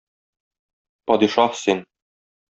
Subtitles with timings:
[1.11, 1.83] Падишаһ син!